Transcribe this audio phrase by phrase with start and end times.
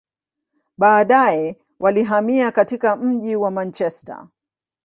[0.77, 4.27] Baadaye, walihamia katika mji wa Manchester.